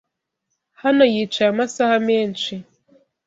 [0.81, 2.53] Hano yicaye amasaha menshi;